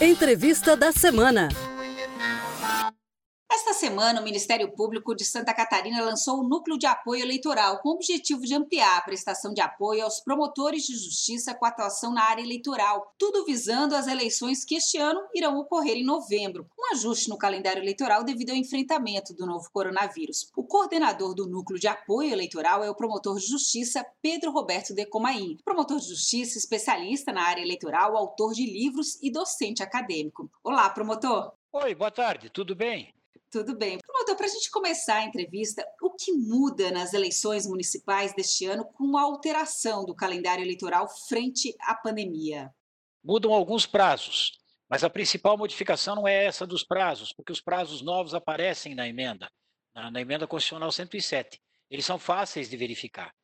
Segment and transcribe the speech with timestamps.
[0.00, 1.48] Entrevista da semana.
[3.78, 7.92] Semana, o Ministério Público de Santa Catarina lançou o Núcleo de Apoio Eleitoral com o
[7.92, 12.42] objetivo de ampliar a prestação de apoio aos promotores de justiça com atuação na área
[12.42, 16.66] eleitoral, tudo visando as eleições que este ano irão ocorrer em novembro.
[16.76, 20.50] Um ajuste no calendário eleitoral devido ao enfrentamento do novo coronavírus.
[20.56, 25.56] O coordenador do Núcleo de Apoio Eleitoral é o promotor de justiça Pedro Roberto Decomain,
[25.64, 30.50] promotor de justiça especialista na área eleitoral, autor de livros e docente acadêmico.
[30.64, 31.52] Olá, promotor!
[31.72, 33.16] Oi, boa tarde, tudo bem?
[33.50, 33.98] Tudo bem.
[33.98, 38.84] Promotor, para a gente começar a entrevista, o que muda nas eleições municipais deste ano
[38.84, 42.70] com a alteração do calendário eleitoral frente à pandemia?
[43.24, 44.58] Mudam alguns prazos,
[44.88, 49.08] mas a principal modificação não é essa dos prazos, porque os prazos novos aparecem na
[49.08, 49.50] emenda,
[49.94, 51.58] na, na emenda constitucional 107.
[51.90, 53.34] Eles são fáceis de verificar.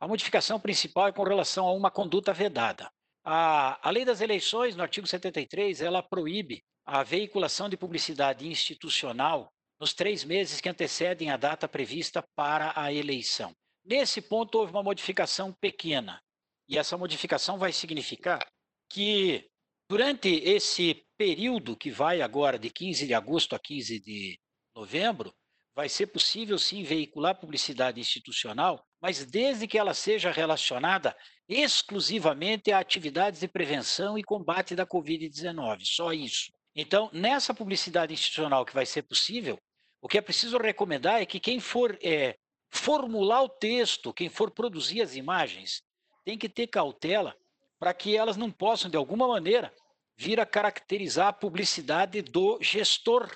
[0.00, 2.90] A modificação principal é com relação a uma conduta vedada.
[3.22, 9.52] A, a lei das eleições, no artigo 73, ela proíbe a veiculação de publicidade institucional
[9.80, 13.52] nos três meses que antecedem a data prevista para a eleição.
[13.84, 16.20] Nesse ponto, houve uma modificação pequena,
[16.68, 18.46] e essa modificação vai significar
[18.88, 19.48] que,
[19.88, 24.38] durante esse período que vai agora de 15 de agosto a 15 de
[24.74, 25.32] novembro,
[25.74, 31.16] vai ser possível sim veicular publicidade institucional, mas desde que ela seja relacionada
[31.48, 36.52] exclusivamente a atividades de prevenção e combate da Covid-19, só isso.
[36.74, 39.58] Então, nessa publicidade institucional que vai ser possível,
[40.00, 42.36] o que é preciso recomendar é que quem for é,
[42.70, 45.82] formular o texto, quem for produzir as imagens,
[46.24, 47.36] tem que ter cautela
[47.78, 49.72] para que elas não possam, de alguma maneira,
[50.16, 53.28] vir a caracterizar a publicidade do gestor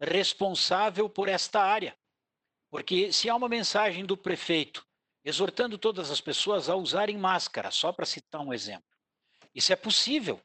[0.00, 1.96] responsável por esta área.
[2.70, 4.86] Porque se há uma mensagem do prefeito
[5.24, 8.84] exortando todas as pessoas a usarem máscara, só para citar um exemplo,
[9.54, 10.40] isso é possível,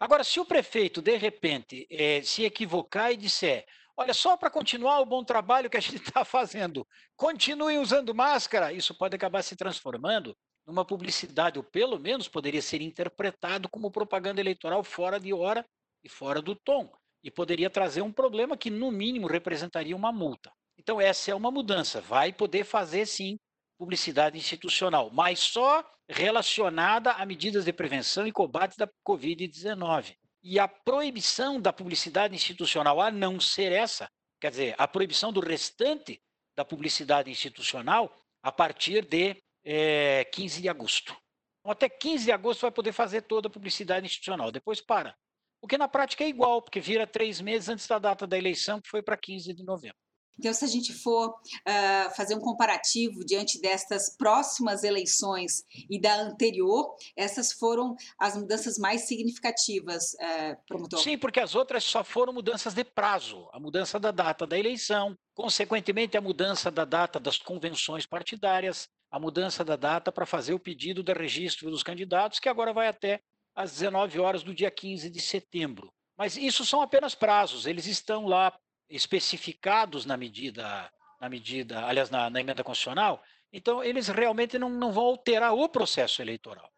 [0.00, 5.00] Agora, se o prefeito, de repente, eh, se equivocar e disser: olha, só para continuar
[5.00, 9.56] o bom trabalho que a gente está fazendo, continuem usando máscara, isso pode acabar se
[9.56, 15.66] transformando numa publicidade, ou pelo menos poderia ser interpretado como propaganda eleitoral fora de hora
[16.04, 16.92] e fora do tom,
[17.24, 20.52] e poderia trazer um problema que, no mínimo, representaria uma multa.
[20.78, 22.00] Então, essa é uma mudança.
[22.00, 23.38] Vai poder fazer, sim,
[23.78, 30.16] publicidade institucional, mas só relacionada a medidas de prevenção e combate da Covid-19.
[30.42, 35.40] E a proibição da publicidade institucional, a não ser essa, quer dizer, a proibição do
[35.40, 36.20] restante
[36.56, 38.12] da publicidade institucional
[38.42, 41.16] a partir de é, eh, 15 de agosto.
[41.60, 45.14] Então, até 15 de agosto vai poder fazer toda a publicidade institucional, depois para.
[45.60, 48.80] O que na prática é igual, porque vira três meses antes da data da eleição,
[48.80, 49.98] que foi para 15 de novembro.
[50.38, 56.14] Então, se a gente for uh, fazer um comparativo diante destas próximas eleições e da
[56.20, 61.00] anterior, essas foram as mudanças mais significativas, uh, promotor?
[61.00, 65.16] Sim, porque as outras só foram mudanças de prazo, a mudança da data da eleição,
[65.34, 70.58] consequentemente, a mudança da data das convenções partidárias, a mudança da data para fazer o
[70.60, 73.20] pedido de registro dos candidatos, que agora vai até
[73.54, 75.92] às 19 horas do dia 15 de setembro.
[76.16, 78.52] Mas isso são apenas prazos, eles estão lá
[78.88, 80.90] especificados na medida,
[81.20, 83.22] na medida, aliás, na, na emenda constitucional,
[83.52, 86.70] então eles realmente não, não vão alterar o processo eleitoral.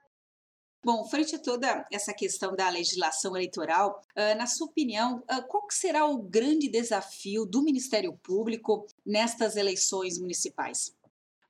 [0.83, 4.01] Bom, frente a toda essa questão da legislação eleitoral,
[4.39, 10.97] na sua opinião, qual será o grande desafio do Ministério Público nestas eleições municipais?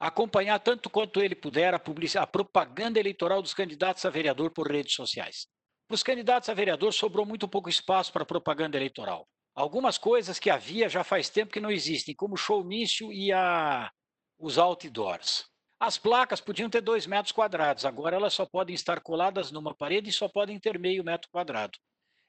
[0.00, 1.80] Acompanhar tanto quanto ele puder a,
[2.20, 5.46] a propaganda eleitoral dos candidatos a vereador por redes sociais.
[5.86, 10.50] Para os candidatos a vereador sobrou muito pouco espaço para propaganda eleitoral algumas coisas que
[10.50, 13.90] havia já faz tempo que não existem, como o showmício e a,
[14.38, 15.44] os outdoors.
[15.78, 20.10] As placas podiam ter dois metros quadrados, agora elas só podem estar coladas numa parede
[20.10, 21.78] e só podem ter meio metro quadrado.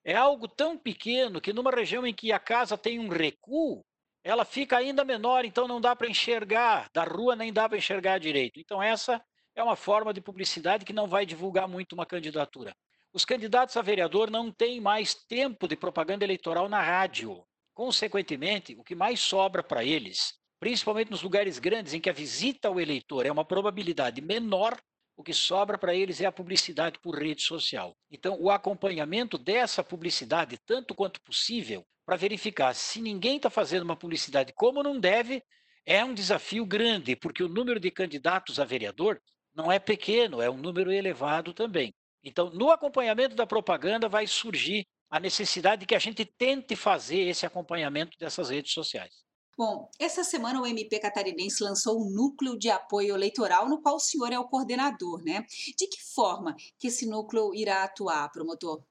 [0.04, 3.84] É algo tão pequeno que numa região em que a casa tem um recuo,
[4.24, 8.20] ela fica ainda menor, então não dá para enxergar, da rua nem dá para enxergar
[8.20, 8.60] direito.
[8.60, 9.22] Então essa
[9.56, 12.76] é uma forma de publicidade que não vai divulgar muito uma candidatura.
[13.14, 17.44] Os candidatos a vereador não têm mais tempo de propaganda eleitoral na rádio.
[17.74, 22.70] Consequentemente, o que mais sobra para eles, principalmente nos lugares grandes em que a visita
[22.70, 24.80] ao eleitor é uma probabilidade menor,
[25.18, 27.98] o que sobra para eles é a publicidade por rede social.
[28.10, 33.96] Então, o acompanhamento dessa publicidade, tanto quanto possível, para verificar se ninguém está fazendo uma
[33.98, 35.44] publicidade como não deve,
[35.86, 39.22] é um desafio grande, porque o número de candidatos a vereador
[39.54, 41.94] não é pequeno, é um número elevado também.
[42.24, 47.20] Então, no acompanhamento da propaganda vai surgir a necessidade de que a gente tente fazer
[47.20, 49.14] esse acompanhamento dessas redes sociais.
[49.58, 54.00] Bom, essa semana o MP catarinense lançou um núcleo de apoio eleitoral no qual o
[54.00, 55.46] senhor é o coordenador, né?
[55.78, 58.82] De que forma que esse núcleo irá atuar, promotor?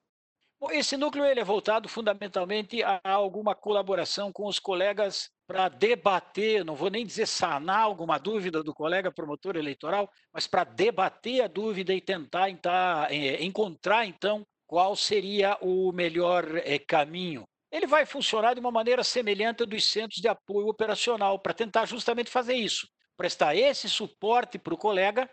[0.61, 6.63] Bom, esse núcleo ele é voltado fundamentalmente a alguma colaboração com os colegas para debater,
[6.67, 11.49] não vou nem dizer sanar alguma dúvida do colega promotor eleitoral, mas para debater a
[11.49, 12.71] dúvida e tentar então,
[13.09, 17.49] é, encontrar então qual seria o melhor é, caminho.
[17.73, 22.29] Ele vai funcionar de uma maneira semelhante dos centros de apoio operacional, para tentar justamente
[22.29, 22.87] fazer isso,
[23.17, 25.27] prestar esse suporte para o colega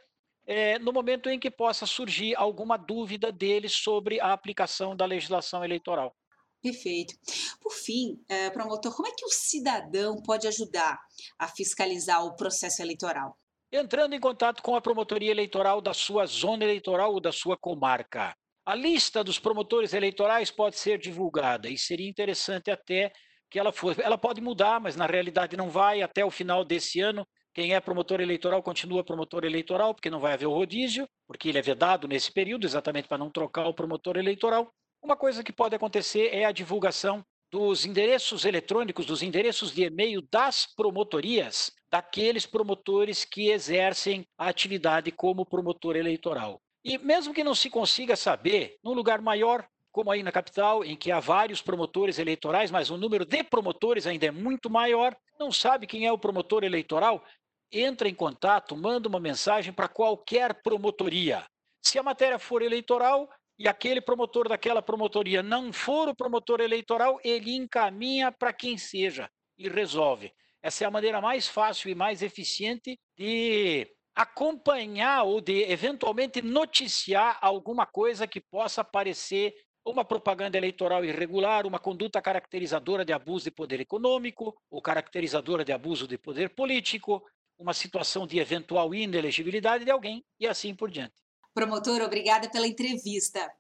[0.48, 5.64] é, no momento em que possa surgir alguma dúvida deles sobre a aplicação da legislação
[5.64, 6.16] eleitoral.
[6.64, 7.14] Perfeito.
[7.62, 10.98] Por fim, é, promotor, como é que o cidadão pode ajudar
[11.38, 13.38] a fiscalizar o processo eleitoral?
[13.72, 18.34] Entrando em contato com a promotoria eleitoral da sua zona eleitoral ou da sua comarca.
[18.66, 23.12] A lista dos promotores eleitorais pode ser divulgada e seria interessante até
[23.50, 24.02] que ela fosse.
[24.02, 26.02] Ela pode mudar, mas na realidade não vai.
[26.02, 27.26] Até o final desse ano,
[27.58, 31.58] quem é promotor eleitoral continua promotor eleitoral, porque não vai haver o rodízio, porque ele
[31.58, 34.72] é vedado nesse período, exatamente para não trocar o promotor eleitoral.
[35.02, 40.22] Uma coisa que pode acontecer é a divulgação dos endereços eletrônicos, dos endereços de e-mail
[40.32, 46.62] das promotorias, daqueles promotores que exercem a atividade como promotor eleitoral.
[46.86, 50.96] E mesmo que não se consiga saber, num lugar maior, como aí na capital, em
[50.96, 55.52] que há vários promotores eleitorais, mas o número de promotores ainda é muito maior, não
[55.52, 57.24] sabe quem é o promotor eleitoral,
[57.72, 61.46] entra em contato, manda uma mensagem para qualquer promotoria.
[61.82, 63.30] Se a matéria for eleitoral
[63.60, 69.30] e aquele promotor daquela promotoria não for o promotor eleitoral, ele encaminha para quem seja
[69.58, 70.32] e resolve.
[70.62, 77.38] Essa é a maneira mais fácil e mais eficiente de acompanhar ou de eventualmente noticiar
[77.42, 79.54] alguma coisa que possa parecer
[79.86, 85.72] uma propaganda eleitoral irregular, uma conduta caracterizadora de abuso de poder econômico, ou caracterizadora de
[85.72, 87.24] abuso de poder político,
[87.58, 91.16] uma situação de eventual inelegibilidade de alguém e assim por diante.
[91.54, 93.52] Promotor, obrigada pela entrevista.